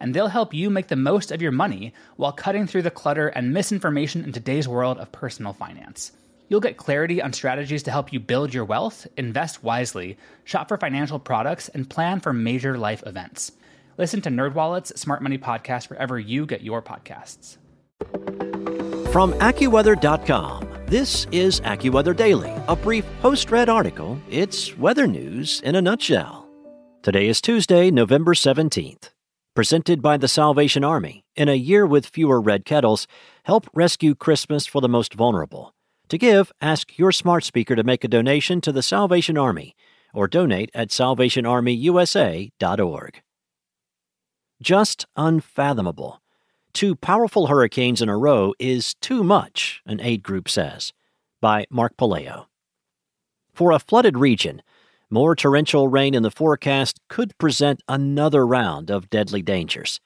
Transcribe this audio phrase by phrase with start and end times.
[0.00, 3.28] and they'll help you make the most of your money while cutting through the clutter
[3.28, 6.12] and misinformation in today's world of personal finance.
[6.48, 10.76] You'll get clarity on strategies to help you build your wealth, invest wisely, shop for
[10.76, 13.52] financial products, and plan for major life events.
[13.98, 17.58] Listen to NerdWallet's Smart Money Podcast wherever you get your podcasts.
[19.12, 24.20] From AccuWeather.com, this is AccuWeather Daily, a brief post-read article.
[24.28, 26.48] It's weather news in a nutshell.
[27.02, 29.10] Today is Tuesday, November 17th
[29.60, 31.22] presented by the Salvation Army.
[31.36, 33.06] In a year with fewer red kettles,
[33.42, 35.74] help rescue Christmas for the most vulnerable.
[36.08, 39.76] To give, ask your smart speaker to make a donation to the Salvation Army
[40.14, 43.22] or donate at salvationarmyusa.org.
[44.62, 46.22] Just unfathomable.
[46.72, 50.94] Two powerful hurricanes in a row is too much, an aid group says.
[51.42, 52.46] By Mark Puleo.
[53.52, 54.62] For a flooded region,
[55.10, 60.00] more torrential rain in the forecast could present another round of deadly dangers.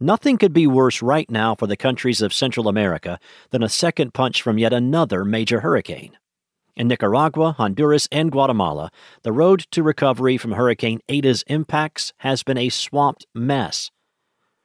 [0.00, 3.18] Nothing could be worse right now for the countries of Central America
[3.50, 6.16] than a second punch from yet another major hurricane.
[6.76, 12.56] In Nicaragua, Honduras, and Guatemala, the road to recovery from Hurricane Eta's impacts has been
[12.56, 13.90] a swamped mess.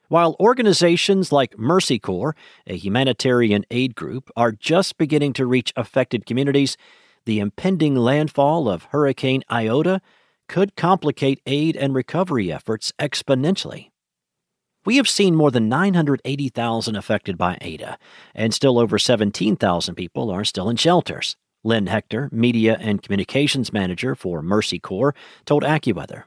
[0.06, 2.36] While organizations like Mercy Corps,
[2.68, 6.76] a humanitarian aid group, are just beginning to reach affected communities,
[7.26, 10.00] the impending landfall of Hurricane Iota
[10.48, 13.90] could complicate aid and recovery efforts exponentially.
[14.84, 17.96] We have seen more than 980,000 affected by Eta,
[18.34, 21.36] and still over 17,000 people are still in shelters.
[21.62, 25.14] Lynn Hector, Media and Communications Manager for Mercy Corps,
[25.46, 26.24] told AccuWeather.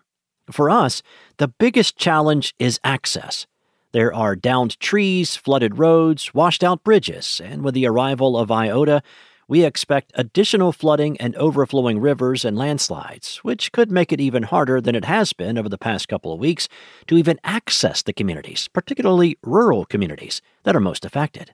[0.51, 1.03] For us,
[1.38, 3.45] the biggest challenge is access.
[3.91, 9.03] There are downed trees, flooded roads, washed out bridges, and with the arrival of Iota,
[9.47, 14.81] we expect additional flooding and overflowing rivers and landslides, which could make it even harder
[14.81, 16.68] than it has been over the past couple of weeks
[17.08, 21.53] to even access the communities, particularly rural communities, that are most affected.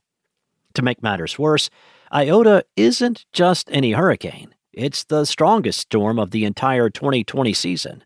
[0.73, 1.69] To make matters worse,
[2.11, 8.03] Iota isn't just any hurricane, it's the strongest storm of the entire 2020 season.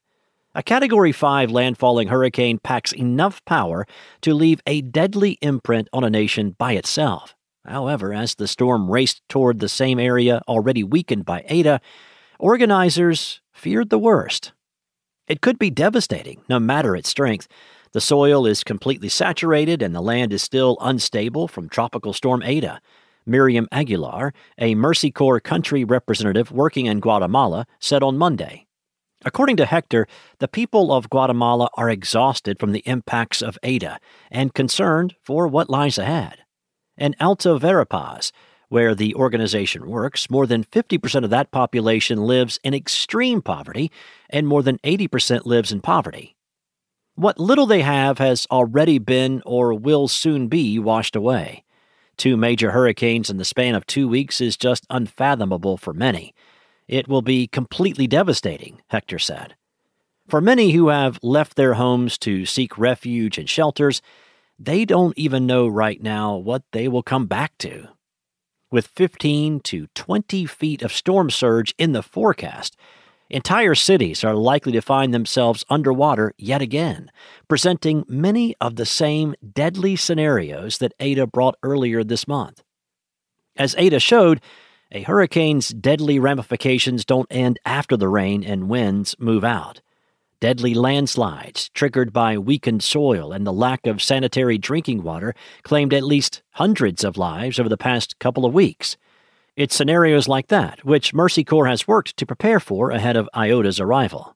[0.53, 3.85] A Category 5 landfalling hurricane packs enough power
[4.21, 7.36] to leave a deadly imprint on a nation by itself.
[7.67, 11.81] However, as the storm raced toward the same area already weakened by Eta,
[12.39, 14.53] organizers feared the worst.
[15.27, 17.47] It could be devastating, no matter its strength.
[17.91, 22.79] The soil is completely saturated and the land is still unstable from Tropical Storm Eta.
[23.25, 28.65] Miriam Aguilar, a Mercy Corps country representative working in Guatemala, said on Monday.
[29.25, 30.07] According to Hector,
[30.39, 33.99] the people of Guatemala are exhausted from the impacts of Eta
[34.31, 36.37] and concerned for what lies ahead
[36.97, 38.31] and Alta Verapaz,
[38.69, 43.91] where the organization works, more than 50% of that population lives in extreme poverty,
[44.29, 46.35] and more than 80% lives in poverty.
[47.15, 51.63] What little they have has already been or will soon be washed away.
[52.17, 56.33] Two major hurricanes in the span of two weeks is just unfathomable for many.
[56.87, 59.55] It will be completely devastating, Hector said.
[60.27, 64.01] For many who have left their homes to seek refuge and shelters,
[64.59, 67.89] they don't even know right now what they will come back to.
[68.71, 72.75] With 15 to 20 feet of storm surge in the forecast,
[73.29, 77.11] entire cities are likely to find themselves underwater yet again,
[77.47, 82.63] presenting many of the same deadly scenarios that Eta brought earlier this month.
[83.55, 84.41] As Eta showed,
[84.91, 89.81] a hurricane's deadly ramifications don't end after the rain and winds move out.
[90.39, 95.33] Deadly landslides, triggered by weakened soil and the lack of sanitary drinking water,
[95.63, 98.97] claimed at least hundreds of lives over the past couple of weeks.
[99.55, 103.79] It's scenarios like that which Mercy Corps has worked to prepare for ahead of Iota's
[103.79, 104.35] arrival.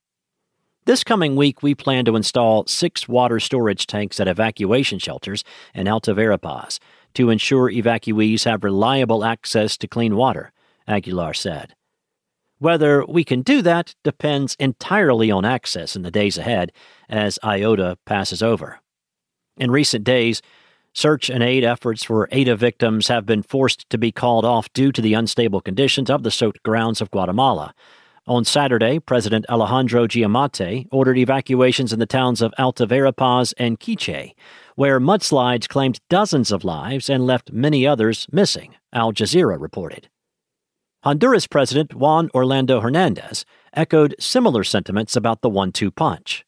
[0.86, 5.44] This coming week, we plan to install six water storage tanks at evacuation shelters
[5.76, 6.80] in Alta Verapaz
[7.14, 10.52] to ensure evacuees have reliable access to clean water,
[10.88, 11.76] Aguilar said.
[12.62, 16.72] Whether we can do that depends entirely on access in the days ahead
[17.10, 18.80] as Iota passes over.
[19.58, 20.44] In recent days,
[20.94, 24.92] search and aid efforts for Eta victims have been forced to be called off due
[24.92, 27.74] to the unstable conditions of the soaked grounds of Guatemala.
[28.28, 34.36] On Saturday, President Alejandro Giammattei ordered evacuations in the towns of Alta Verapaz and Quiche,
[34.76, 40.10] where mudslides claimed dozens of lives and left many others missing, Al Jazeera reported.
[41.04, 43.44] Honduras President Juan Orlando Hernandez
[43.74, 46.46] echoed similar sentiments about the one two punch.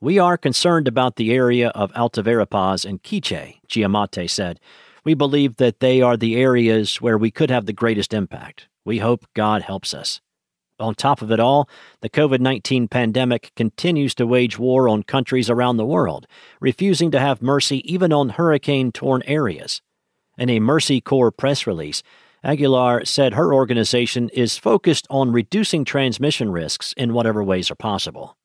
[0.00, 4.60] We are concerned about the area of Alta Verapaz and Quiche, Giammattei said.
[5.02, 8.68] We believe that they are the areas where we could have the greatest impact.
[8.84, 10.20] We hope God helps us.
[10.78, 11.68] On top of it all,
[12.00, 16.28] the COVID 19 pandemic continues to wage war on countries around the world,
[16.60, 19.82] refusing to have mercy even on hurricane torn areas.
[20.38, 22.04] In a Mercy Corps press release,
[22.42, 28.36] Aguilar said her organization is focused on reducing transmission risks in whatever ways are possible.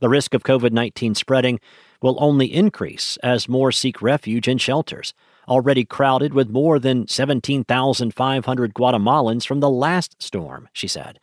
[0.00, 1.60] The risk of COVID 19 spreading
[2.02, 5.14] will only increase as more seek refuge in shelters,
[5.46, 11.20] already crowded with more than 17,500 Guatemalans from the last storm, she said.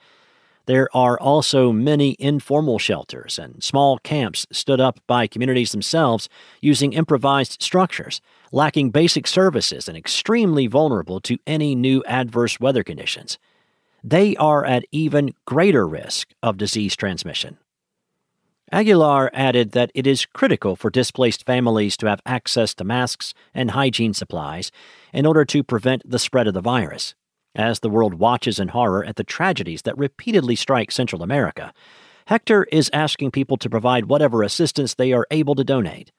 [0.67, 6.27] There are also many informal shelters and small camps stood up by communities themselves
[6.61, 8.19] using improvised structures,
[8.51, 13.39] lacking basic services and extremely vulnerable to any new adverse weather conditions.
[14.03, 17.57] They are at even greater risk of disease transmission.
[18.69, 23.71] Aguilar added that it is critical for displaced families to have access to masks and
[23.71, 24.73] hygiene supplies
[25.13, 27.15] in order to prevent the spread of the virus.
[27.55, 31.73] As the world watches in horror at the tragedies that repeatedly strike Central America,
[32.27, 36.11] Hector is asking people to provide whatever assistance they are able to donate.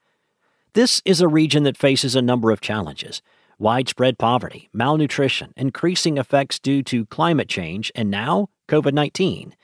[0.73, 3.21] This is a region that faces a number of challenges
[3.59, 9.55] widespread poverty, malnutrition, increasing effects due to climate change, and now COVID 19.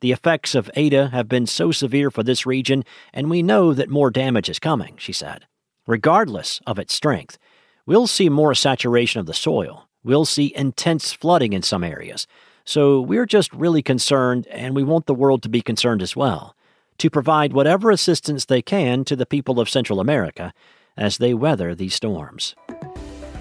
[0.00, 3.90] The effects of Eta have been so severe for this region, and we know that
[3.90, 5.46] more damage is coming, she said.
[5.86, 7.38] Regardless of its strength,
[7.86, 9.83] we'll see more saturation of the soil.
[10.04, 12.26] We'll see intense flooding in some areas.
[12.64, 16.54] So we're just really concerned, and we want the world to be concerned as well,
[16.98, 20.52] to provide whatever assistance they can to the people of Central America
[20.96, 22.54] as they weather these storms.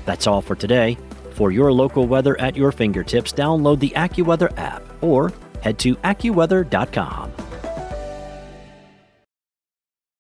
[0.05, 0.97] That's all for today.
[1.31, 5.31] For your local weather at your fingertips, download the AccuWeather app or
[5.61, 7.31] head to AccuWeather.com.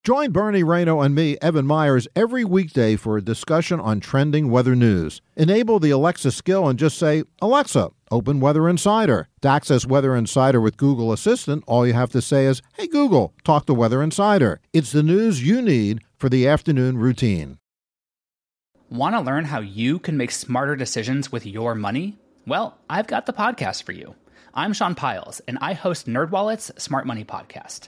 [0.03, 4.75] Join Bernie Rayno and me, Evan Myers, every weekday for a discussion on trending weather
[4.75, 5.21] news.
[5.37, 9.29] Enable the Alexa skill and just say, Alexa, open Weather Insider.
[9.43, 13.33] To access Weather Insider with Google Assistant, all you have to say is, Hey Google,
[13.45, 14.59] talk to Weather Insider.
[14.73, 17.57] It's the news you need for the afternoon routine.
[18.89, 22.17] Want to learn how you can make smarter decisions with your money?
[22.45, 24.15] Well, I've got the podcast for you.
[24.53, 27.87] I'm Sean Pyles, and I host NerdWallet's Smart Money Podcast.